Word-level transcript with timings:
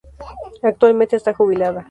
Actualmente, 0.63 1.15
está 1.15 1.31
jubilada. 1.35 1.79